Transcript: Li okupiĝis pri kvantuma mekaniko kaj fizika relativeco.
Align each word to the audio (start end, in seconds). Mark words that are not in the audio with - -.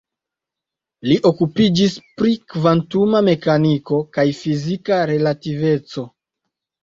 Li 1.09 1.17
okupiĝis 1.29 1.97
pri 2.21 2.31
kvantuma 2.53 3.21
mekaniko 3.27 3.99
kaj 4.17 4.25
fizika 4.39 4.97
relativeco. 5.11 6.07